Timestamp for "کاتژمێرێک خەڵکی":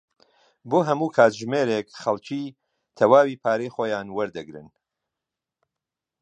1.15-2.43